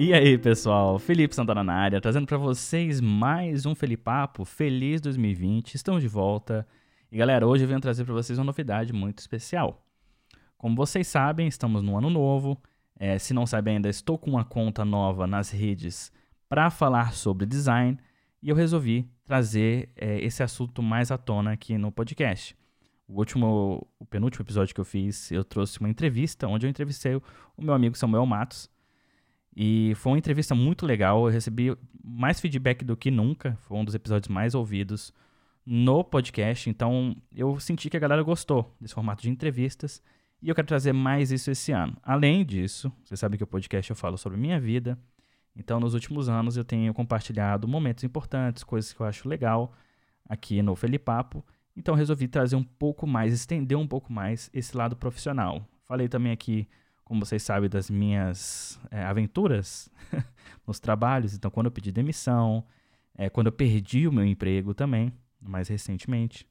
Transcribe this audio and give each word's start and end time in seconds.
E 0.00 0.14
aí, 0.14 0.38
pessoal? 0.38 0.98
Felipe 0.98 1.34
Santana 1.34 1.62
na 1.62 1.74
área, 1.74 2.00
trazendo 2.00 2.26
para 2.26 2.38
vocês 2.38 3.00
mais 3.00 3.66
um 3.66 3.74
Felipapo. 3.74 4.44
Feliz 4.44 5.00
2020, 5.00 5.74
estamos 5.74 6.00
de 6.00 6.08
volta. 6.08 6.66
E 7.10 7.18
galera, 7.18 7.46
hoje 7.46 7.64
eu 7.64 7.68
venho 7.68 7.80
trazer 7.80 8.04
para 8.04 8.14
vocês 8.14 8.38
uma 8.38 8.44
novidade 8.44 8.92
muito 8.92 9.18
especial. 9.18 9.84
Como 10.56 10.76
vocês 10.76 11.06
sabem, 11.08 11.48
estamos 11.48 11.82
no 11.82 11.98
ano 11.98 12.08
novo. 12.08 12.56
É, 12.98 13.18
se 13.18 13.34
não 13.34 13.44
sabem 13.44 13.76
ainda, 13.76 13.88
estou 13.88 14.16
com 14.16 14.30
uma 14.30 14.44
conta 14.44 14.84
nova 14.84 15.26
nas 15.26 15.50
redes 15.50 16.12
para 16.48 16.70
falar 16.70 17.12
sobre 17.12 17.44
design 17.44 17.98
e 18.42 18.48
eu 18.48 18.56
resolvi 18.56 19.08
trazer 19.24 19.90
é, 19.96 20.20
esse 20.24 20.42
assunto 20.42 20.82
mais 20.82 21.10
à 21.10 21.18
tona 21.18 21.52
aqui 21.52 21.76
no 21.76 21.90
podcast. 21.92 22.56
O 23.06 23.18
último, 23.18 23.86
o 23.98 24.04
penúltimo 24.04 24.42
episódio 24.42 24.74
que 24.74 24.80
eu 24.80 24.84
fiz, 24.84 25.32
eu 25.32 25.42
trouxe 25.42 25.80
uma 25.80 25.88
entrevista 25.88 26.46
onde 26.46 26.66
eu 26.66 26.70
entrevistei 26.70 27.16
o 27.16 27.22
meu 27.62 27.74
amigo 27.74 27.96
Samuel 27.96 28.26
Matos 28.26 28.70
e 29.60 29.92
foi 29.96 30.12
uma 30.12 30.18
entrevista 30.18 30.54
muito 30.54 30.86
legal. 30.86 31.26
Eu 31.26 31.32
recebi 31.32 31.76
mais 32.04 32.38
feedback 32.38 32.84
do 32.84 32.96
que 32.96 33.10
nunca. 33.10 33.56
Foi 33.62 33.76
um 33.76 33.84
dos 33.84 33.94
episódios 33.94 34.28
mais 34.28 34.54
ouvidos 34.54 35.12
no 35.66 36.04
podcast. 36.04 36.70
Então 36.70 37.16
eu 37.34 37.58
senti 37.58 37.90
que 37.90 37.96
a 37.96 38.00
galera 38.00 38.22
gostou 38.22 38.72
desse 38.80 38.94
formato 38.94 39.22
de 39.22 39.30
entrevistas. 39.30 40.00
E 40.40 40.48
eu 40.48 40.54
quero 40.54 40.68
trazer 40.68 40.92
mais 40.92 41.32
isso 41.32 41.50
esse 41.50 41.72
ano. 41.72 41.96
Além 42.04 42.44
disso, 42.44 42.92
você 43.02 43.16
sabe 43.16 43.36
que 43.36 43.42
o 43.42 43.48
podcast 43.48 43.90
eu 43.90 43.96
falo 43.96 44.16
sobre 44.16 44.38
minha 44.38 44.60
vida. 44.60 44.96
Então, 45.58 45.80
nos 45.80 45.92
últimos 45.92 46.28
anos, 46.28 46.56
eu 46.56 46.64
tenho 46.64 46.94
compartilhado 46.94 47.66
momentos 47.66 48.04
importantes, 48.04 48.62
coisas 48.62 48.92
que 48.92 49.00
eu 49.00 49.06
acho 49.06 49.28
legal 49.28 49.72
aqui 50.28 50.62
no 50.62 50.76
Felipapo. 50.76 51.44
Então, 51.76 51.94
resolvi 51.94 52.28
trazer 52.28 52.56
um 52.56 52.62
pouco 52.62 53.06
mais, 53.06 53.34
estender 53.34 53.76
um 53.76 53.86
pouco 53.86 54.12
mais 54.12 54.48
esse 54.54 54.76
lado 54.76 54.94
profissional. 54.96 55.66
Falei 55.84 56.08
também 56.08 56.32
aqui 56.32 56.68
como 57.08 57.24
vocês 57.24 57.42
sabem, 57.42 57.70
das 57.70 57.88
minhas 57.88 58.78
é, 58.90 59.02
aventuras 59.02 59.90
nos 60.66 60.78
trabalhos. 60.78 61.32
Então, 61.32 61.50
quando 61.50 61.66
eu 61.66 61.72
pedi 61.72 61.90
demissão, 61.90 62.62
é, 63.16 63.30
quando 63.30 63.46
eu 63.46 63.52
perdi 63.52 64.06
o 64.06 64.12
meu 64.12 64.26
emprego 64.26 64.74
também, 64.74 65.10
mais 65.40 65.68
recentemente. 65.68 66.46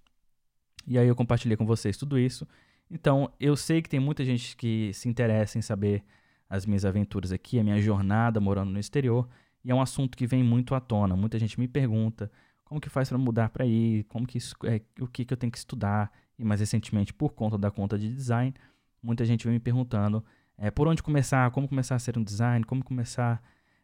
E 0.87 0.97
aí 0.97 1.07
eu 1.07 1.15
compartilhei 1.15 1.55
com 1.55 1.65
vocês 1.65 1.95
tudo 1.95 2.17
isso. 2.17 2.47
Então, 2.89 3.31
eu 3.39 3.55
sei 3.55 3.83
que 3.83 3.89
tem 3.89 3.99
muita 3.99 4.25
gente 4.25 4.57
que 4.57 4.91
se 4.93 5.07
interessa 5.07 5.59
em 5.59 5.61
saber 5.61 6.03
as 6.49 6.65
minhas 6.65 6.85
aventuras 6.85 7.31
aqui, 7.31 7.59
a 7.59 7.63
minha 7.63 7.79
jornada 7.81 8.39
morando 8.39 8.71
no 8.71 8.79
exterior. 8.79 9.27
E 9.63 9.71
é 9.71 9.75
um 9.75 9.81
assunto 9.81 10.17
que 10.17 10.25
vem 10.25 10.43
muito 10.43 10.73
à 10.73 10.79
tona. 10.79 11.15
Muita 11.15 11.37
gente 11.37 11.59
me 11.59 11.67
pergunta 11.67 12.31
como 12.63 12.81
que 12.81 12.89
faz 12.89 13.09
para 13.09 13.17
mudar 13.17 13.49
para 13.49 13.63
aí, 13.63 14.03
como 14.05 14.25
que 14.25 14.37
é, 14.65 14.81
o 15.01 15.07
que, 15.07 15.25
que 15.25 15.33
eu 15.33 15.37
tenho 15.37 15.51
que 15.51 15.57
estudar. 15.57 16.11
E 16.37 16.43
mais 16.43 16.59
recentemente, 16.59 17.13
por 17.13 17.33
conta 17.33 17.57
da 17.57 17.71
conta 17.71 17.97
de 17.97 18.13
design, 18.13 18.53
muita 19.01 19.25
gente 19.25 19.45
vem 19.45 19.53
me 19.53 19.59
perguntando 19.59 20.23
é, 20.57 20.71
por 20.71 20.87
onde 20.87 21.01
começar, 21.03 21.49
como 21.51 21.67
começar 21.67 21.95
a 21.95 21.99
ser 21.99 22.17
um 22.17 22.23
design, 22.23 22.65
como 22.65 22.83
começar 22.83 23.41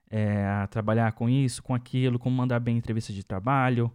é, 0.10 0.46
a 0.46 0.68
trabalhar 0.68 1.12
com 1.14 1.30
isso, 1.30 1.64
com 1.64 1.74
aquilo, 1.74 2.20
como 2.20 2.36
mandar 2.36 2.60
bem 2.60 2.78
entrevista 2.78 3.12
de 3.12 3.24
trabalho. 3.24 3.92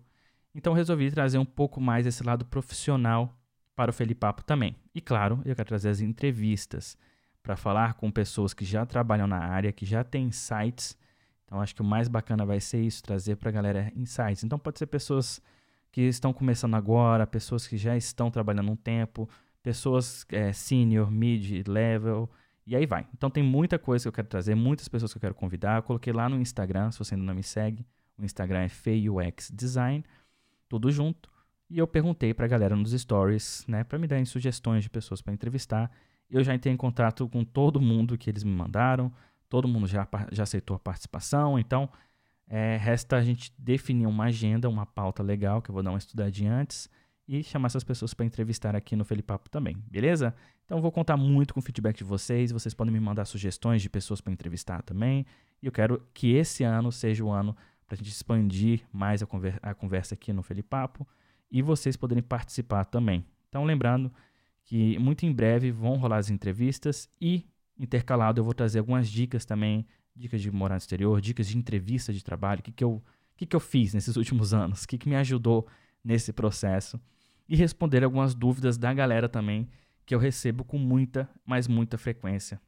Então 0.54 0.72
resolvi 0.72 1.10
trazer 1.10 1.38
um 1.38 1.44
pouco 1.44 1.80
mais 1.80 2.06
esse 2.06 2.24
lado 2.24 2.44
profissional 2.44 3.36
para 3.76 3.90
o 3.90 3.94
Felipapo 3.94 4.42
também. 4.42 4.74
E 4.94 5.00
claro, 5.00 5.40
eu 5.44 5.54
quero 5.54 5.68
trazer 5.68 5.88
as 5.88 6.00
entrevistas 6.00 6.96
para 7.42 7.56
falar 7.56 7.94
com 7.94 8.10
pessoas 8.10 8.52
que 8.52 8.64
já 8.64 8.84
trabalham 8.84 9.26
na 9.26 9.38
área, 9.38 9.72
que 9.72 9.86
já 9.86 10.04
têm 10.04 10.26
insights. 10.26 10.96
Então 11.44 11.60
acho 11.60 11.74
que 11.74 11.82
o 11.82 11.84
mais 11.84 12.08
bacana 12.08 12.44
vai 12.44 12.60
ser 12.60 12.82
isso, 12.82 13.02
trazer 13.02 13.36
para 13.36 13.48
a 13.48 13.52
galera 13.52 13.92
insights. 13.96 14.44
Então 14.44 14.58
pode 14.58 14.78
ser 14.78 14.86
pessoas 14.86 15.40
que 15.90 16.02
estão 16.02 16.32
começando 16.32 16.74
agora, 16.74 17.26
pessoas 17.26 17.66
que 17.66 17.76
já 17.76 17.96
estão 17.96 18.30
trabalhando 18.30 18.70
um 18.70 18.76
tempo, 18.76 19.28
pessoas 19.62 20.26
é, 20.30 20.52
senior, 20.52 21.10
mid, 21.10 21.66
level, 21.66 22.30
e 22.66 22.76
aí 22.76 22.84
vai. 22.84 23.06
Então 23.14 23.30
tem 23.30 23.42
muita 23.42 23.78
coisa 23.78 24.04
que 24.04 24.08
eu 24.08 24.12
quero 24.12 24.28
trazer, 24.28 24.54
muitas 24.54 24.88
pessoas 24.88 25.10
que 25.10 25.16
eu 25.16 25.20
quero 25.22 25.34
convidar. 25.34 25.78
Eu 25.78 25.82
coloquei 25.82 26.12
lá 26.12 26.28
no 26.28 26.38
Instagram, 26.38 26.90
se 26.90 26.98
você 26.98 27.14
ainda 27.14 27.24
não 27.24 27.34
me 27.34 27.42
segue. 27.42 27.86
O 28.18 28.24
Instagram 28.24 28.60
é 28.60 28.68
FeiUX 28.68 29.50
Design, 29.54 30.04
tudo 30.68 30.90
junto. 30.90 31.30
E 31.70 31.78
eu 31.78 31.86
perguntei 31.86 32.34
pra 32.34 32.46
galera 32.46 32.76
nos 32.76 32.92
stories, 32.92 33.64
né, 33.66 33.84
para 33.84 33.98
me 33.98 34.06
darem 34.06 34.24
sugestões 34.24 34.82
de 34.82 34.90
pessoas 34.90 35.22
para 35.22 35.32
entrevistar. 35.32 35.90
Eu 36.30 36.44
já 36.44 36.54
entrei 36.54 36.72
em 36.72 36.76
contato 36.76 37.28
com 37.28 37.44
todo 37.44 37.80
mundo 37.80 38.18
que 38.18 38.28
eles 38.28 38.44
me 38.44 38.50
mandaram, 38.50 39.12
todo 39.48 39.66
mundo 39.66 39.86
já, 39.86 40.06
já 40.30 40.42
aceitou 40.42 40.76
a 40.76 40.78
participação, 40.78 41.58
então 41.58 41.88
é, 42.46 42.76
resta 42.76 43.16
a 43.16 43.22
gente 43.22 43.52
definir 43.58 44.06
uma 44.06 44.24
agenda, 44.24 44.68
uma 44.68 44.86
pauta 44.86 45.22
legal, 45.22 45.62
que 45.62 45.70
eu 45.70 45.72
vou 45.72 45.82
dar 45.82 45.90
uma 45.90 45.98
estudadinha 45.98 46.52
antes, 46.52 46.88
e 47.26 47.42
chamar 47.42 47.66
essas 47.66 47.84
pessoas 47.84 48.14
para 48.14 48.24
entrevistar 48.24 48.74
aqui 48.74 48.96
no 48.96 49.04
Felipapo 49.04 49.50
também, 49.50 49.76
beleza? 49.90 50.34
Então 50.64 50.80
vou 50.80 50.90
contar 50.90 51.16
muito 51.16 51.52
com 51.52 51.60
o 51.60 51.62
feedback 51.62 51.98
de 51.98 52.04
vocês, 52.04 52.50
vocês 52.50 52.72
podem 52.72 52.92
me 52.92 53.00
mandar 53.00 53.26
sugestões 53.26 53.82
de 53.82 53.90
pessoas 53.90 54.20
para 54.20 54.32
entrevistar 54.32 54.82
também, 54.82 55.26
e 55.62 55.66
eu 55.66 55.72
quero 55.72 56.02
que 56.14 56.32
esse 56.32 56.64
ano 56.64 56.90
seja 56.90 57.22
o 57.22 57.30
ano 57.30 57.54
para 57.86 57.94
a 57.94 57.96
gente 57.96 58.10
expandir 58.10 58.82
mais 58.92 59.22
a, 59.22 59.26
conver 59.26 59.58
a 59.62 59.74
conversa 59.74 60.14
aqui 60.14 60.32
no 60.32 60.42
Felipapo 60.42 61.06
e 61.50 61.62
vocês 61.62 61.96
poderem 61.96 62.22
participar 62.22 62.84
também. 62.84 63.24
Então 63.48 63.64
lembrando 63.64 64.12
que 64.68 64.98
muito 64.98 65.24
em 65.24 65.32
breve 65.32 65.70
vão 65.70 65.96
rolar 65.96 66.18
as 66.18 66.28
entrevistas 66.28 67.08
e 67.18 67.46
intercalado 67.78 68.38
eu 68.38 68.44
vou 68.44 68.52
trazer 68.52 68.80
algumas 68.80 69.08
dicas 69.08 69.46
também, 69.46 69.86
dicas 70.14 70.42
de 70.42 70.50
morar 70.50 70.74
no 70.74 70.78
exterior, 70.78 71.22
dicas 71.22 71.48
de 71.48 71.56
entrevista 71.56 72.12
de 72.12 72.22
trabalho, 72.22 72.60
o 72.60 72.62
que, 72.62 72.72
que, 72.72 72.84
eu, 72.84 73.02
que, 73.34 73.46
que 73.46 73.56
eu 73.56 73.60
fiz 73.60 73.94
nesses 73.94 74.14
últimos 74.14 74.52
anos, 74.52 74.84
o 74.84 74.88
que, 74.88 74.98
que 74.98 75.08
me 75.08 75.16
ajudou 75.16 75.66
nesse 76.04 76.34
processo 76.34 77.00
e 77.48 77.56
responder 77.56 78.04
algumas 78.04 78.34
dúvidas 78.34 78.76
da 78.76 78.92
galera 78.92 79.26
também 79.26 79.66
que 80.04 80.14
eu 80.14 80.18
recebo 80.18 80.62
com 80.64 80.76
muita, 80.76 81.26
mas 81.46 81.66
muita 81.66 81.96
frequência. 81.96 82.60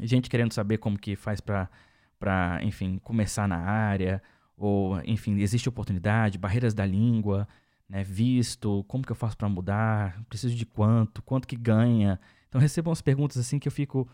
Gente 0.00 0.30
querendo 0.30 0.52
saber 0.52 0.78
como 0.78 0.96
que 0.96 1.16
faz 1.16 1.40
para 1.40 2.60
enfim, 2.62 2.98
começar 2.98 3.48
na 3.48 3.58
área, 3.58 4.22
ou, 4.56 5.00
enfim, 5.04 5.40
existe 5.40 5.68
oportunidade, 5.68 6.38
barreiras 6.38 6.74
da 6.74 6.86
língua, 6.86 7.48
né, 7.94 8.02
visto, 8.02 8.84
como 8.88 9.04
que 9.04 9.12
eu 9.12 9.16
faço 9.16 9.36
para 9.36 9.48
mudar, 9.48 10.20
preciso 10.28 10.52
de 10.52 10.66
quanto, 10.66 11.22
quanto 11.22 11.46
que 11.46 11.54
ganha. 11.54 12.18
Então 12.48 12.60
recebo 12.60 12.90
umas 12.90 13.00
perguntas 13.00 13.38
assim 13.38 13.56
que 13.56 13.68
eu 13.68 13.72
fico, 13.72 14.10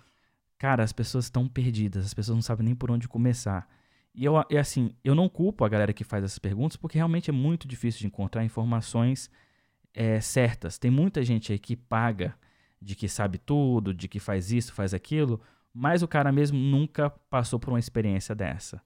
cara, 0.59 0.85
as 0.85 0.93
pessoas 0.93 1.25
estão 1.25 1.49
perdidas, 1.49 2.05
as 2.05 2.13
pessoas 2.13 2.37
não 2.37 2.43
sabem 2.43 2.67
nem 2.67 2.75
por 2.75 2.91
onde 2.91 3.09
começar. 3.09 3.67
E 4.15 4.23
eu, 4.23 4.35
é 4.51 4.59
assim, 4.59 4.95
eu 5.03 5.15
não 5.15 5.31
culpo 5.31 5.65
a 5.65 5.69
galera 5.71 5.95
que 5.95 6.05
faz 6.05 6.23
essas 6.23 6.39
perguntas, 6.39 6.77
porque 6.77 6.99
realmente 6.99 7.31
é 7.31 7.33
muito 7.33 7.67
difícil 7.67 8.01
de 8.01 8.07
encontrar 8.09 8.45
informações 8.45 9.31
é, 9.95 10.21
certas. 10.21 10.77
Tem 10.77 10.91
muita 10.91 11.25
gente 11.25 11.51
aí 11.51 11.59
que 11.59 11.75
paga 11.75 12.35
de 12.83 12.95
que 12.95 13.09
sabe 13.09 13.39
tudo, 13.39 13.95
de 13.95 14.09
que 14.09 14.21
faz 14.21 14.53
isso, 14.53 14.75
faz 14.75 14.93
aquilo, 14.93 15.41
mas 15.73 16.03
o 16.03 16.09
cara 16.09 16.31
mesmo 16.31 16.59
nunca 16.59 17.09
passou 17.09 17.59
por 17.59 17.71
uma 17.71 17.79
experiência 17.79 18.35
dessa. 18.35 18.83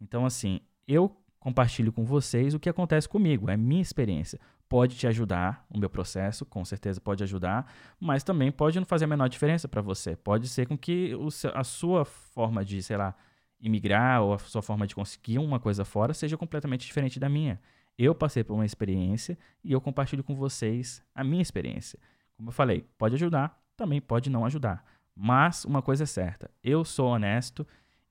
Então, 0.00 0.24
assim, 0.24 0.60
eu 0.86 1.14
compartilho 1.38 1.92
com 1.92 2.04
vocês 2.04 2.54
o 2.54 2.60
que 2.60 2.68
acontece 2.68 3.08
comigo, 3.08 3.50
é 3.50 3.56
minha 3.56 3.82
experiência. 3.82 4.40
Pode 4.68 4.96
te 4.96 5.06
ajudar 5.06 5.64
o 5.70 5.78
meu 5.78 5.88
processo, 5.88 6.44
com 6.44 6.64
certeza 6.64 7.00
pode 7.00 7.22
ajudar, 7.22 7.72
mas 7.98 8.22
também 8.22 8.52
pode 8.52 8.78
não 8.78 8.84
fazer 8.84 9.06
a 9.06 9.08
menor 9.08 9.28
diferença 9.28 9.66
para 9.66 9.80
você. 9.80 10.14
Pode 10.14 10.48
ser 10.48 10.66
com 10.66 10.76
que 10.76 11.12
a 11.54 11.64
sua 11.64 12.04
forma 12.04 12.64
de, 12.64 12.82
sei 12.82 12.96
lá, 12.96 13.14
imigrar 13.60 14.22
ou 14.22 14.34
a 14.34 14.38
sua 14.38 14.62
forma 14.62 14.86
de 14.86 14.94
conseguir 14.94 15.38
uma 15.38 15.58
coisa 15.58 15.84
fora 15.84 16.12
seja 16.12 16.36
completamente 16.36 16.86
diferente 16.86 17.18
da 17.18 17.28
minha. 17.28 17.60
Eu 17.96 18.14
passei 18.14 18.44
por 18.44 18.54
uma 18.54 18.66
experiência 18.66 19.38
e 19.64 19.72
eu 19.72 19.80
compartilho 19.80 20.22
com 20.22 20.34
vocês 20.34 21.02
a 21.14 21.24
minha 21.24 21.42
experiência. 21.42 21.98
Como 22.36 22.50
eu 22.50 22.52
falei, 22.52 22.86
pode 22.96 23.14
ajudar, 23.14 23.60
também 23.76 24.00
pode 24.00 24.30
não 24.30 24.44
ajudar. 24.44 24.84
Mas 25.16 25.64
uma 25.64 25.82
coisa 25.82 26.04
é 26.04 26.06
certa, 26.06 26.50
eu 26.62 26.84
sou 26.84 27.08
honesto 27.08 27.66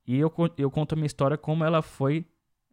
e 0.06 0.18
eu, 0.18 0.34
eu 0.58 0.70
conto 0.70 0.94
a 0.94 0.96
minha 0.96 1.06
história 1.06 1.38
como 1.38 1.64
ela 1.64 1.82
foi 1.82 2.26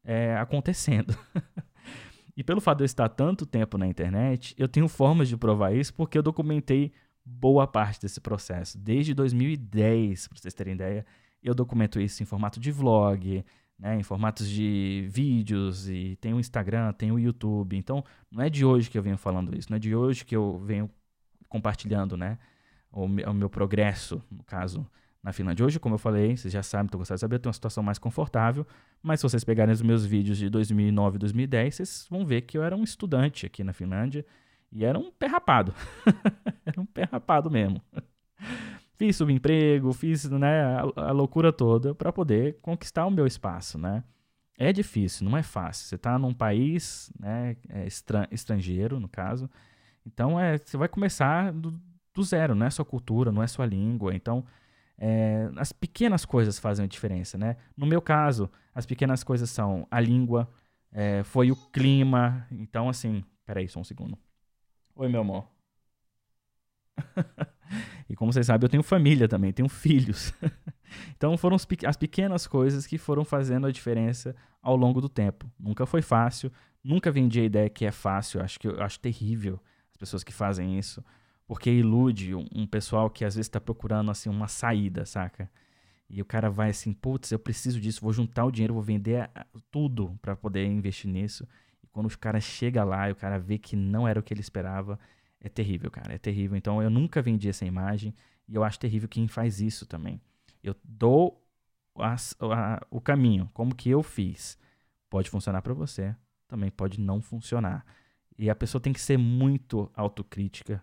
é, 0.05 0.37
acontecendo. 0.37 1.17
e 2.37 2.45
pelo 2.45 2.61
fato 2.61 2.79
de 2.79 2.85
eu 2.85 2.87
estar 2.87 3.09
tanto 3.09 3.47
tempo 3.47 3.79
na 3.79 3.87
internet, 3.87 4.55
eu 4.59 4.69
tenho 4.69 4.89
formas 4.89 5.29
de 5.29 5.37
provar 5.37 5.75
isso 5.75 5.95
porque 5.95 6.19
eu 6.19 6.23
documentei 6.23 6.93
boa 7.25 7.67
parte 7.67 8.01
desse 8.01 8.21
processo. 8.21 8.79
Desde 8.79 9.15
2010, 9.15 10.29
para 10.29 10.39
vocês 10.39 10.55
terem 10.55 10.75
ideia, 10.75 11.07
eu 11.43 11.55
documento 11.55 12.01
isso 12.01 12.23
em 12.23 12.27
formato 12.27 12.61
de 12.61 12.71
vlog, 12.71 13.45
né, 13.79 13.99
em 13.99 14.03
formatos 14.03 14.49
de 14.49 15.07
vídeos, 15.11 15.89
e 15.89 16.17
tem 16.21 16.35
o 16.35 16.41
Instagram, 16.41 16.93
tem 16.93 17.11
o 17.11 17.19
YouTube. 17.19 17.77
Então, 17.77 18.05
não 18.31 18.43
é 18.43 18.51
de 18.51 18.65
hoje 18.65 18.91
que 18.91 18.99
eu 18.99 19.03
venho 19.03 19.17
falando 19.17 19.57
isso, 19.57 19.71
não 19.71 19.77
é 19.77 19.81
de 19.81 19.95
hoje 19.95 20.25
que 20.25 20.37
eu 20.37 20.59
venho 20.59 20.91
compartilhando 21.49 22.17
né, 22.17 22.39
o, 22.91 23.05
o 23.05 23.35
meu 23.35 23.49
progresso, 23.49 24.23
no 24.31 24.45
caso, 24.45 24.87
na 25.25 25.33
Finlândia. 25.33 25.65
Hoje, 25.65 25.81
como 25.81 25.95
eu 25.95 25.99
falei, 25.99 26.37
vocês 26.37 26.53
já 26.53 26.63
sabem, 26.63 26.87
estou 26.87 26.99
gostando 26.99 27.17
de 27.17 27.21
saber, 27.23 27.37
eu 27.37 27.39
tenho 27.41 27.49
uma 27.49 27.55
situação 27.55 27.83
mais 27.83 27.99
confortável, 27.99 28.67
mas 29.03 29.21
se 29.21 29.25
vocês 29.25 29.43
pegarem 29.43 29.73
os 29.73 29.83
meus 29.83 30.05
vídeos 30.05 30.39
de 30.39 30.51
2009 30.51 31.17
e 31.17 31.19
2010, 31.19 31.75
vocês 31.75 32.07
vão 32.11 32.25
ver 32.25 32.43
que 32.43 32.57
eu 32.57 32.63
era 32.63 32.77
um 32.77 32.85
estudante 32.85 33.47
aqui 33.47 33.65
na 33.65 33.73
Finlândia 33.73 34.25
e 34.71 34.85
era 34.85 34.99
um 34.99 35.11
pé 35.11 35.27
rapado. 35.27 35.75
era 36.65 36.81
um 36.81 36.87
pé 36.87 37.09
rapado 37.11 37.51
mesmo. 37.51 37.81
Fiz 38.93 39.17
subemprego, 39.17 39.93
fiz 39.93 40.31
né, 40.31 40.63
a, 40.63 41.09
a 41.09 41.11
loucura 41.13 41.53
toda 41.53 41.95
para 41.95 42.13
poder 42.13 42.59
conquistar 42.61 43.07
o 43.07 43.11
meu 43.11 43.27
espaço, 43.27 43.79
né? 43.79 44.05
é 44.57 44.73
difícil, 44.73 45.29
não 45.29 45.37
é 45.37 45.43
fácil. 45.43 45.87
Você 45.87 45.95
está 45.97 46.19
num 46.19 46.33
país 46.33 47.13
né, 47.19 47.57
é 47.69 47.87
estrangeiro, 48.31 49.01
no 49.01 49.09
caso. 49.09 49.51
Então, 50.07 50.39
é, 50.39 50.59
você 50.59 50.77
vai 50.77 50.89
começar 50.89 51.53
do, 51.53 51.81
do, 52.13 52.23
zero, 52.23 52.55
não 52.55 52.67
é 52.67 52.71
sua 52.71 52.85
cultura, 52.85 53.33
não 53.33 53.43
é 53.43 53.47
sua 53.47 53.67
língua. 53.67 54.15
Então, 54.15 54.45
é, 54.99 55.51
as 55.57 55.73
pequenas 55.73 56.25
coisas 56.25 56.59
fazem 56.59 56.85
a 56.85 56.89
diferença, 56.89 57.37
né? 57.37 57.57
No 57.77 57.87
meu 57.87 58.01
caso, 58.01 58.51
as 58.75 58.87
pequenas 58.87 59.25
coisas 59.25 59.51
são 59.51 59.87
a 59.91 60.01
língua, 60.01 60.49
é, 60.93 61.23
foi 61.25 61.51
o 61.51 61.57
clima. 61.57 62.47
Então, 62.51 62.89
assim, 62.89 63.25
peraí, 63.45 63.69
só 63.69 63.81
um 63.81 63.85
segundo. 63.85 64.17
Oi, 64.95 65.09
meu 65.09 65.21
amor. 65.23 65.49
e 68.09 68.15
como 68.15 68.33
vocês 68.33 68.47
sabem, 68.47 68.65
eu 68.65 68.71
tenho 68.71 68.83
família 68.83 69.29
também, 69.29 69.53
tenho 69.53 69.69
filhos. 69.69 70.33
então 71.17 71.37
foram 71.37 71.57
as 71.57 71.97
pequenas 71.97 72.47
coisas 72.47 72.87
que 72.87 72.97
foram 72.97 73.25
fazendo 73.25 73.67
a 73.67 73.73
diferença 73.73 74.35
ao 74.63 74.77
longo 74.77 75.01
do 75.01 75.09
tempo. 75.09 75.51
Nunca 75.59 75.85
foi 75.87 76.03
fácil, 76.03 76.53
nunca 76.83 77.11
vendi 77.11 77.41
a 77.41 77.45
ideia 77.45 77.69
que 77.69 77.85
é 77.85 77.91
fácil, 77.91 78.41
acho 78.41 78.61
que 78.61 78.69
eu 78.69 78.81
acho 78.81 79.01
terrível 79.01 79.61
as 79.91 79.97
pessoas 79.97 80.25
que 80.25 80.33
fazem 80.33 80.77
isso, 80.77 81.05
porque 81.47 81.71
ilude 81.71 82.35
um, 82.35 82.47
um 82.55 82.67
pessoal 82.67 83.11
que 83.11 83.25
às 83.25 83.35
vezes 83.35 83.47
está 83.47 83.61
procurando 83.61 84.11
assim 84.11 84.29
uma 84.29 84.49
saída, 84.49 85.05
saca? 85.05 85.51
E 86.09 86.21
o 86.21 86.25
cara 86.25 86.51
vai 86.51 86.71
assim, 86.71 86.93
putz, 86.93 87.33
eu 87.33 87.39
preciso 87.39 87.81
disso, 87.81 88.01
vou 88.01 88.13
juntar 88.13 88.45
o 88.45 88.51
dinheiro, 88.51 88.75
vou 88.75 88.83
vender 88.83 89.31
tudo 89.71 90.19
para 90.21 90.37
poder 90.37 90.67
investir 90.67 91.11
nisso. 91.11 91.47
E 91.83 91.87
quando 91.87 92.07
o 92.07 92.19
cara 92.19 92.41
chega 92.41 92.85
lá 92.85 93.09
e 93.09 93.13
o 93.13 93.17
cara 93.17 93.39
vê 93.39 93.59
que 93.59 93.75
não 93.75 94.07
era 94.07 94.21
o 94.21 94.23
que 94.23 94.33
ele 94.33 94.41
esperava, 94.41 94.99
é 95.41 95.49
terrível, 95.49 95.91
cara, 95.91 96.15
é 96.15 96.19
terrível. 96.19 96.57
Então 96.57 96.83
eu 96.83 96.91
nunca 96.91 97.21
vendi 97.23 97.49
essa 97.49 97.65
imagem 97.65 98.15
e 98.49 98.55
eu 98.55 98.63
acho 98.65 98.79
terrível 98.79 99.09
quem 99.09 99.27
faz 99.29 99.61
isso 99.61 99.87
também. 99.87 100.21
Eu 100.63 100.75
dou 100.85 101.43
a, 101.97 102.15
a, 102.15 102.87
o 102.91 103.01
caminho, 103.01 103.51
como 103.53 103.75
que 103.75 103.91
eu 103.91 104.03
fiz. 104.03 104.59
Pode 105.11 105.31
funcionar 105.31 105.63
para 105.63 105.75
você, 105.75 106.15
também 106.49 106.71
pode 106.71 107.01
não 107.01 107.21
funcionar. 107.21 107.85
E 108.39 108.51
a 108.51 108.55
pessoa 108.55 108.81
tem 108.81 108.93
que 108.93 109.01
ser 109.01 109.17
muito 109.17 109.91
autocrítica 109.95 110.83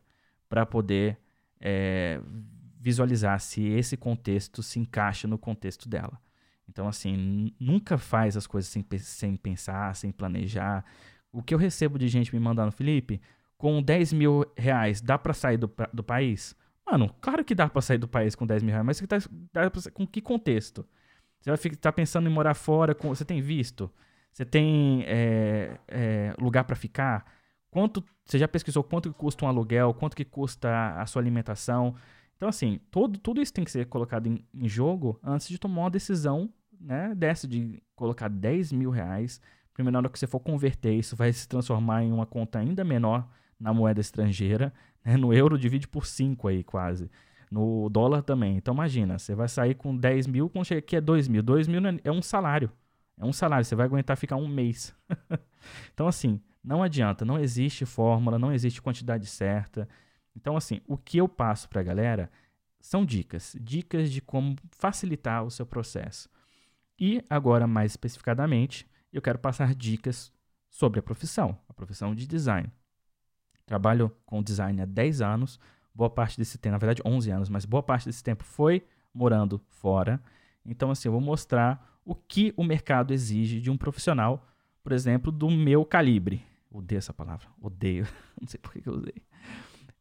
para 0.51 0.65
poder 0.65 1.17
é, 1.61 2.19
visualizar 2.77 3.39
se 3.39 3.65
esse 3.69 3.95
contexto 3.95 4.61
se 4.61 4.81
encaixa 4.81 5.25
no 5.25 5.37
contexto 5.37 5.87
dela. 5.87 6.19
Então, 6.67 6.89
assim, 6.89 7.53
nunca 7.57 7.97
faz 7.97 8.35
as 8.35 8.45
coisas 8.45 8.69
sem, 8.69 8.85
sem 8.99 9.37
pensar, 9.37 9.95
sem 9.95 10.11
planejar. 10.11 10.83
O 11.31 11.41
que 11.41 11.53
eu 11.53 11.57
recebo 11.57 11.97
de 11.97 12.09
gente 12.09 12.35
me 12.35 12.39
mandando, 12.39 12.73
Felipe, 12.73 13.21
com 13.57 13.81
10 13.81 14.11
mil 14.11 14.45
reais, 14.57 14.99
dá 14.99 15.17
para 15.17 15.33
sair 15.33 15.55
do, 15.55 15.71
do 15.93 16.03
país? 16.03 16.53
Mano, 16.85 17.15
claro 17.21 17.45
que 17.45 17.55
dá 17.55 17.69
para 17.69 17.81
sair 17.81 17.97
do 17.97 18.07
país 18.07 18.35
com 18.35 18.45
10 18.45 18.61
mil 18.61 18.73
reais, 18.73 18.85
mas 18.85 18.99
tá, 18.99 19.19
dá 19.53 19.71
pra, 19.71 19.81
com 19.93 20.05
que 20.05 20.19
contexto? 20.19 20.85
Você 21.39 21.49
vai 21.49 21.55
estar 21.55 21.77
tá 21.77 21.91
pensando 21.93 22.27
em 22.27 22.33
morar 22.33 22.55
fora, 22.55 22.93
com, 22.93 23.07
você 23.07 23.23
tem 23.23 23.39
visto? 23.39 23.89
Você 24.33 24.43
tem 24.43 25.05
é, 25.07 25.77
é, 25.87 26.35
lugar 26.37 26.65
para 26.65 26.75
ficar? 26.75 27.25
Quanto 27.71 28.03
você 28.25 28.37
já 28.37 28.47
pesquisou 28.47 28.83
quanto 28.83 29.11
que 29.11 29.17
custa 29.17 29.45
um 29.45 29.47
aluguel? 29.47 29.93
Quanto 29.93 30.15
que 30.15 30.25
custa 30.25 30.95
a 31.01 31.05
sua 31.05 31.21
alimentação? 31.21 31.95
Então, 32.35 32.49
assim, 32.49 32.79
todo, 32.91 33.17
tudo 33.17 33.41
isso 33.41 33.53
tem 33.53 33.63
que 33.63 33.71
ser 33.71 33.85
colocado 33.85 34.27
em, 34.27 34.45
em 34.53 34.67
jogo 34.67 35.19
antes 35.23 35.47
de 35.47 35.57
tomar 35.57 35.83
uma 35.83 35.89
decisão 35.89 36.49
né, 36.79 37.13
dessa 37.15 37.47
de 37.47 37.81
colocar 37.95 38.27
10 38.27 38.73
mil 38.73 38.89
reais. 38.89 39.39
Primeiro, 39.73 39.93
na 39.93 39.99
hora 39.99 40.09
que 40.09 40.19
você 40.19 40.27
for 40.27 40.39
converter, 40.39 40.93
isso 40.93 41.15
vai 41.15 41.31
se 41.31 41.47
transformar 41.47 42.03
em 42.03 42.11
uma 42.11 42.25
conta 42.25 42.59
ainda 42.59 42.83
menor 42.83 43.27
na 43.59 43.73
moeda 43.73 44.01
estrangeira. 44.01 44.73
Né? 45.03 45.17
No 45.17 45.33
euro 45.33 45.57
divide 45.57 45.87
por 45.87 46.05
5 46.05 46.47
aí 46.47 46.63
quase. 46.63 47.09
No 47.49 47.89
dólar 47.89 48.21
também. 48.21 48.55
Então 48.55 48.71
imagina, 48.71 49.17
você 49.17 49.33
vai 49.33 49.47
sair 49.47 49.73
com 49.73 49.97
10 49.97 50.27
mil, 50.27 50.47
quando 50.47 50.65
chega 50.65 50.77
aqui 50.77 50.95
é 50.95 51.01
2 51.01 51.27
mil. 51.27 51.41
2 51.41 51.67
mil 51.67 51.83
é, 51.87 51.99
é 52.03 52.11
um 52.11 52.21
salário. 52.21 52.71
É 53.19 53.25
um 53.25 53.33
salário, 53.33 53.65
você 53.65 53.73
vai 53.73 53.87
aguentar 53.87 54.15
ficar 54.15 54.35
um 54.35 54.47
mês. 54.47 54.93
então 55.91 56.07
assim, 56.07 56.39
não 56.63 56.83
adianta, 56.83 57.25
não 57.25 57.39
existe 57.39 57.85
fórmula, 57.85 58.37
não 58.37 58.53
existe 58.53 58.81
quantidade 58.81 59.25
certa. 59.25 59.87
Então 60.35 60.55
assim, 60.55 60.81
o 60.87 60.97
que 60.97 61.17
eu 61.17 61.27
passo 61.27 61.67
para 61.69 61.81
a 61.81 61.83
galera 61.83 62.29
são 62.79 63.05
dicas. 63.05 63.55
Dicas 63.59 64.11
de 64.11 64.21
como 64.21 64.55
facilitar 64.71 65.43
o 65.43 65.51
seu 65.51 65.65
processo. 65.65 66.29
E 66.99 67.23
agora, 67.29 67.65
mais 67.65 67.93
especificadamente, 67.93 68.87
eu 69.11 69.21
quero 69.21 69.39
passar 69.39 69.73
dicas 69.73 70.31
sobre 70.69 70.99
a 70.99 71.03
profissão, 71.03 71.57
a 71.67 71.73
profissão 71.73 72.13
de 72.13 72.27
design. 72.27 72.71
Trabalho 73.65 74.15
com 74.25 74.41
design 74.41 74.81
há 74.81 74.85
10 74.85 75.21
anos, 75.21 75.59
boa 75.93 76.09
parte 76.09 76.37
desse 76.37 76.57
tempo, 76.57 76.73
na 76.73 76.77
verdade 76.77 77.01
11 77.05 77.31
anos, 77.31 77.49
mas 77.49 77.65
boa 77.65 77.83
parte 77.83 78.05
desse 78.05 78.23
tempo 78.23 78.43
foi 78.43 78.85
morando 79.13 79.61
fora. 79.67 80.21
Então, 80.65 80.91
assim, 80.91 81.07
eu 81.07 81.11
vou 81.11 81.21
mostrar 81.21 81.99
o 82.05 82.15
que 82.15 82.53
o 82.55 82.63
mercado 82.63 83.13
exige 83.13 83.59
de 83.59 83.69
um 83.69 83.77
profissional, 83.77 84.47
por 84.83 84.91
exemplo, 84.91 85.31
do 85.31 85.49
meu 85.49 85.85
calibre. 85.85 86.43
Odeio 86.71 86.99
essa 86.99 87.13
palavra, 87.13 87.47
odeio. 87.61 88.07
Não 88.39 88.47
sei 88.47 88.59
por 88.59 88.71
que 88.71 88.87
eu 88.87 88.93
usei. 88.93 89.15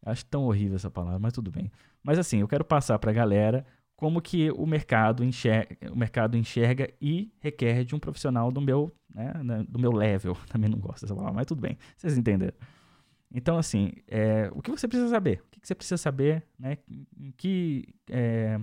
Acho 0.07 0.25
tão 0.27 0.45
horrível 0.45 0.77
essa 0.77 0.91
palavra, 0.91 1.19
mas 1.19 1.33
tudo 1.33 1.51
bem. 1.51 1.71
Mas 2.03 2.19
assim, 2.19 2.39
eu 2.39 2.49
quero 2.49 2.65
passar 2.65 2.99
para 2.99 3.11
a 3.11 3.15
galera 3.15 3.67
como 3.97 4.23
que 4.23 4.51
o 4.53 4.65
mercado 4.65 5.23
enxerga, 5.23 5.93
o 5.93 5.97
mercado 5.97 6.37
enxerga 6.37 6.89
e 7.03 7.31
requer 7.41 7.85
de 7.85 7.95
um 7.95 7.99
profissional 7.99 8.51
do 8.51 8.61
meu, 8.61 8.91
né, 9.13 9.33
do 9.69 9.79
meu 9.79 9.93
level. 9.93 10.35
Também 10.49 10.71
não 10.71 10.79
gosto 10.79 11.03
dessa 11.03 11.15
palavra, 11.15 11.35
mas 11.35 11.47
tudo 11.47 11.61
bem. 11.61 11.77
Vocês 11.97 12.17
entenderam. 12.17 12.55
Então, 13.33 13.59
assim, 13.59 13.93
é, 14.09 14.49
o 14.53 14.63
que 14.63 14.71
você 14.71 14.89
precisa 14.89 15.11
saber? 15.11 15.43
O 15.47 15.61
que 15.61 15.67
você 15.67 15.75
precisa 15.75 15.99
saber, 15.99 16.43
né? 16.59 16.79
Em 17.19 17.31
que, 17.37 17.95
é, 18.09 18.59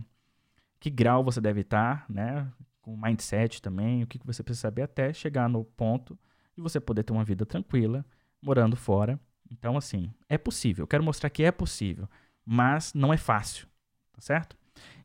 que 0.79 0.89
grau 0.89 1.23
você 1.23 1.39
deve 1.39 1.61
estar, 1.61 2.05
né? 2.09 2.51
Com 2.81 2.97
mindset 2.97 3.61
também, 3.61 4.03
o 4.03 4.07
que 4.07 4.19
você 4.25 4.41
precisa 4.41 4.61
saber 4.67 4.81
até 4.81 5.13
chegar 5.13 5.47
no 5.47 5.63
ponto 5.63 6.17
de 6.57 6.61
você 6.63 6.79
poder 6.79 7.03
ter 7.03 7.13
uma 7.13 7.23
vida 7.23 7.45
tranquila, 7.45 8.03
morando 8.41 8.75
fora. 8.75 9.19
Então, 9.49 9.77
assim, 9.77 10.11
é 10.27 10.37
possível. 10.37 10.83
Eu 10.83 10.87
quero 10.87 11.03
mostrar 11.03 11.29
que 11.29 11.43
é 11.43 11.51
possível, 11.51 12.09
mas 12.43 12.93
não 12.93 13.13
é 13.13 13.17
fácil, 13.17 13.67
tá 14.11 14.19
certo? 14.19 14.57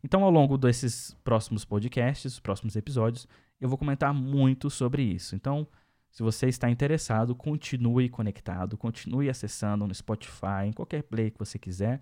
Então, 0.03 0.25
ao 0.25 0.31
longo 0.31 0.57
desses 0.57 1.15
próximos 1.23 1.65
podcasts, 1.65 2.33
os 2.33 2.41
próximos 2.41 2.75
episódios, 2.75 3.29
eu 3.61 3.69
vou 3.69 3.79
comentar 3.79 4.13
muito 4.13 4.69
sobre 4.71 5.03
isso. 5.03 5.37
Então, 5.37 5.69
se 6.11 6.23
você 6.23 6.49
está 6.49 6.69
interessado, 6.69 7.35
continue 7.35 8.09
conectado, 8.09 8.77
continue 8.77 9.31
acessando 9.31 9.87
no 9.87 9.95
Spotify, 9.95 10.67
em 10.67 10.73
qualquer 10.73 11.03
play 11.03 11.31
que 11.31 11.39
você 11.39 11.59
quiser. 11.59 12.01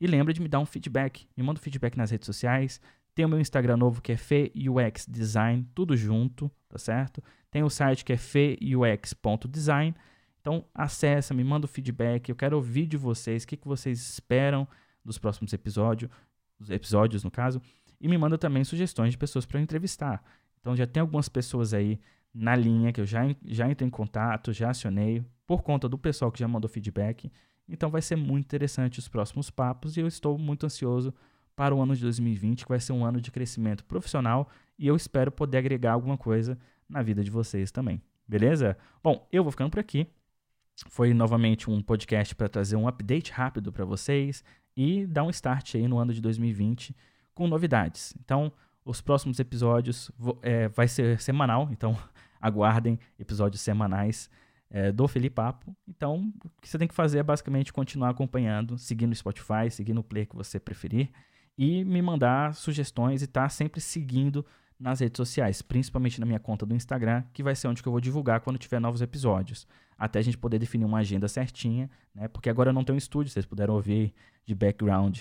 E 0.00 0.06
lembre 0.06 0.32
de 0.32 0.40
me 0.40 0.48
dar 0.48 0.60
um 0.60 0.66
feedback. 0.66 1.26
Me 1.36 1.42
manda 1.42 1.58
um 1.58 1.62
feedback 1.62 1.96
nas 1.96 2.10
redes 2.10 2.26
sociais. 2.26 2.80
Tem 3.14 3.24
o 3.24 3.28
meu 3.28 3.40
Instagram 3.40 3.76
novo 3.76 4.00
que 4.00 4.12
é 4.12 4.16
FEUX 4.16 5.06
Design, 5.08 5.66
tudo 5.74 5.96
junto, 5.96 6.50
tá 6.68 6.78
certo? 6.78 7.22
Tem 7.50 7.62
o 7.62 7.70
site 7.70 8.04
que 8.04 8.12
é 8.12 8.16
feux.design. 8.16 9.94
Então 10.40 10.64
acessa, 10.74 11.34
me 11.34 11.44
manda 11.44 11.66
o 11.66 11.68
feedback. 11.68 12.28
Eu 12.28 12.36
quero 12.36 12.56
ouvir 12.56 12.86
de 12.86 12.96
vocês 12.96 13.42
o 13.42 13.46
que, 13.46 13.56
que 13.56 13.68
vocês 13.68 14.00
esperam 14.00 14.66
dos 15.04 15.18
próximos 15.18 15.52
episódios, 15.52 16.10
dos 16.58 16.70
episódios 16.70 17.24
no 17.24 17.30
caso, 17.30 17.60
e 18.00 18.08
me 18.08 18.16
manda 18.16 18.38
também 18.38 18.64
sugestões 18.64 19.12
de 19.12 19.18
pessoas 19.18 19.44
para 19.44 19.60
entrevistar. 19.60 20.22
Então 20.60 20.76
já 20.76 20.86
tem 20.86 21.00
algumas 21.00 21.28
pessoas 21.28 21.74
aí 21.74 22.00
na 22.32 22.54
linha, 22.54 22.92
que 22.92 23.00
eu 23.00 23.06
já, 23.06 23.22
já 23.44 23.68
entrei 23.68 23.86
em 23.86 23.90
contato, 23.90 24.52
já 24.52 24.70
acionei, 24.70 25.24
por 25.46 25.62
conta 25.62 25.88
do 25.88 25.98
pessoal 25.98 26.30
que 26.30 26.38
já 26.38 26.46
mandou 26.46 26.68
feedback. 26.68 27.30
Então 27.68 27.90
vai 27.90 28.02
ser 28.02 28.16
muito 28.16 28.44
interessante 28.44 28.98
os 28.98 29.08
próximos 29.08 29.50
papos 29.50 29.96
e 29.96 30.00
eu 30.00 30.06
estou 30.06 30.38
muito 30.38 30.64
ansioso 30.64 31.12
para 31.60 31.74
o 31.74 31.82
ano 31.82 31.94
de 31.94 32.00
2020, 32.00 32.62
que 32.62 32.70
vai 32.70 32.80
ser 32.80 32.94
um 32.94 33.04
ano 33.04 33.20
de 33.20 33.30
crescimento 33.30 33.84
profissional 33.84 34.48
e 34.78 34.86
eu 34.86 34.96
espero 34.96 35.30
poder 35.30 35.58
agregar 35.58 35.92
alguma 35.92 36.16
coisa 36.16 36.58
na 36.88 37.02
vida 37.02 37.22
de 37.22 37.30
vocês 37.30 37.70
também. 37.70 38.00
Beleza? 38.26 38.78
Bom, 39.04 39.28
eu 39.30 39.42
vou 39.42 39.50
ficando 39.50 39.68
por 39.68 39.78
aqui. 39.78 40.06
Foi 40.88 41.12
novamente 41.12 41.70
um 41.70 41.82
podcast 41.82 42.34
para 42.34 42.48
trazer 42.48 42.76
um 42.76 42.88
update 42.88 43.30
rápido 43.30 43.70
para 43.70 43.84
vocês 43.84 44.42
e 44.74 45.06
dar 45.06 45.22
um 45.22 45.28
start 45.28 45.74
aí 45.74 45.86
no 45.86 45.98
ano 45.98 46.14
de 46.14 46.22
2020 46.22 46.96
com 47.34 47.46
novidades. 47.46 48.14
Então, 48.24 48.50
os 48.82 49.02
próximos 49.02 49.38
episódios 49.38 50.10
é, 50.40 50.66
vai 50.68 50.88
ser 50.88 51.20
semanal, 51.20 51.68
então 51.70 51.94
aguardem 52.40 52.98
episódios 53.18 53.60
semanais 53.60 54.30
é, 54.70 54.90
do 54.90 55.06
Felipe 55.06 55.34
Papo. 55.34 55.76
Então, 55.86 56.32
o 56.42 56.62
que 56.62 56.66
você 56.70 56.78
tem 56.78 56.88
que 56.88 56.94
fazer 56.94 57.18
é 57.18 57.22
basicamente 57.22 57.70
continuar 57.70 58.08
acompanhando, 58.08 58.78
seguindo 58.78 59.12
o 59.12 59.14
Spotify, 59.14 59.70
seguindo 59.70 59.98
o 59.98 60.02
play 60.02 60.24
que 60.24 60.34
você 60.34 60.58
preferir 60.58 61.10
e 61.56 61.84
me 61.84 62.00
mandar 62.00 62.54
sugestões 62.54 63.22
e 63.22 63.24
estar 63.24 63.42
tá 63.42 63.48
sempre 63.48 63.80
seguindo 63.80 64.44
nas 64.78 65.00
redes 65.00 65.18
sociais, 65.18 65.60
principalmente 65.60 66.18
na 66.18 66.24
minha 66.24 66.40
conta 66.40 66.64
do 66.64 66.74
Instagram, 66.74 67.22
que 67.34 67.42
vai 67.42 67.54
ser 67.54 67.68
onde 67.68 67.82
que 67.82 67.88
eu 67.88 67.92
vou 67.92 68.00
divulgar 68.00 68.40
quando 68.40 68.58
tiver 68.58 68.80
novos 68.80 69.02
episódios, 69.02 69.66
até 69.98 70.18
a 70.18 70.22
gente 70.22 70.38
poder 70.38 70.58
definir 70.58 70.86
uma 70.86 70.98
agenda 70.98 71.28
certinha, 71.28 71.90
né? 72.14 72.28
Porque 72.28 72.48
agora 72.48 72.70
eu 72.70 72.72
não 72.72 72.82
tenho 72.82 72.94
um 72.94 72.98
estúdio, 72.98 73.30
vocês 73.30 73.44
puderam 73.44 73.74
ouvir 73.74 74.14
de 74.46 74.54
background 74.54 75.20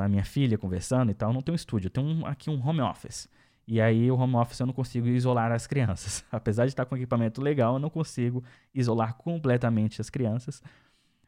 a 0.00 0.08
minha 0.08 0.24
filha 0.24 0.56
conversando 0.56 1.10
e 1.10 1.14
tal, 1.14 1.32
não 1.32 1.42
tem 1.42 1.52
um 1.52 1.56
estúdio, 1.56 1.88
eu 1.88 1.90
tenho 1.90 2.06
um, 2.06 2.26
aqui 2.26 2.48
um 2.48 2.66
home 2.66 2.80
office. 2.80 3.28
E 3.66 3.80
aí 3.80 4.10
o 4.10 4.16
home 4.16 4.36
office 4.36 4.60
eu 4.60 4.66
não 4.66 4.72
consigo 4.72 5.08
isolar 5.08 5.50
as 5.50 5.66
crianças. 5.66 6.24
Apesar 6.30 6.64
de 6.66 6.72
estar 6.72 6.84
com 6.86 6.96
equipamento 6.96 7.42
legal, 7.42 7.74
eu 7.74 7.78
não 7.80 7.90
consigo 7.90 8.44
isolar 8.72 9.14
completamente 9.14 10.00
as 10.00 10.08
crianças. 10.08 10.62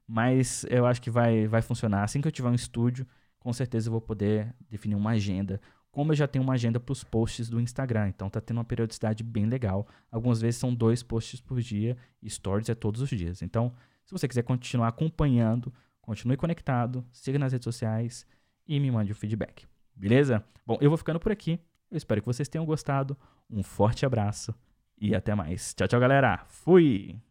Mas 0.06 0.64
eu 0.70 0.86
acho 0.86 1.02
que 1.02 1.10
vai, 1.10 1.46
vai 1.48 1.60
funcionar. 1.60 2.04
Assim 2.04 2.20
que 2.20 2.28
eu 2.28 2.32
tiver 2.32 2.48
um 2.48 2.54
estúdio, 2.54 3.06
com 3.38 3.52
certeza 3.52 3.88
eu 3.88 3.92
vou 3.92 4.00
poder 4.00 4.54
definir 4.68 4.94
uma 4.94 5.10
agenda 5.10 5.60
como 5.90 6.12
eu 6.12 6.16
já 6.16 6.28
tenho 6.28 6.44
uma 6.44 6.52
agenda 6.52 6.78
para 6.78 6.92
os 6.92 7.02
posts 7.02 7.48
do 7.48 7.60
Instagram, 7.60 8.08
então 8.08 8.28
tá 8.28 8.40
tendo 8.40 8.58
uma 8.58 8.64
periodicidade 8.64 9.24
bem 9.24 9.46
legal. 9.46 9.86
Algumas 10.10 10.40
vezes 10.40 10.60
são 10.60 10.74
dois 10.74 11.02
posts 11.02 11.40
por 11.40 11.60
dia 11.60 11.96
stories 12.26 12.68
é 12.68 12.74
todos 12.74 13.00
os 13.00 13.08
dias. 13.08 13.42
Então, 13.42 13.72
se 14.04 14.12
você 14.12 14.28
quiser 14.28 14.42
continuar 14.42 14.88
acompanhando, 14.88 15.72
continue 16.00 16.36
conectado, 16.36 17.04
siga 17.10 17.38
nas 17.38 17.52
redes 17.52 17.64
sociais 17.64 18.26
e 18.66 18.78
me 18.78 18.90
mande 18.90 19.12
o 19.12 19.14
feedback. 19.14 19.66
Beleza? 19.94 20.44
Bom, 20.66 20.78
eu 20.80 20.90
vou 20.90 20.98
ficando 20.98 21.18
por 21.18 21.32
aqui. 21.32 21.58
Eu 21.90 21.96
espero 21.96 22.20
que 22.20 22.26
vocês 22.26 22.48
tenham 22.48 22.66
gostado. 22.66 23.16
Um 23.50 23.62
forte 23.62 24.04
abraço 24.04 24.54
e 25.00 25.14
até 25.14 25.34
mais. 25.34 25.74
Tchau, 25.74 25.88
tchau, 25.88 25.98
galera. 25.98 26.44
Fui! 26.46 27.27